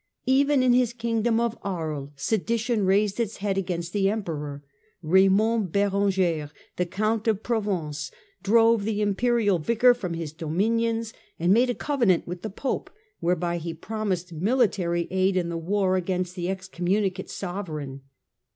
[0.25, 4.63] Even in his Kingdom of Aries sedition raised its head against the Emperor.
[5.03, 8.09] Raymond Berenger, the Count of Pro vence,
[8.41, 13.57] drove the Imperial Vicar from his dominions and made a covenant with the Pope whereby
[13.59, 18.01] he promised military aid in the war against the excommunicate sovereign.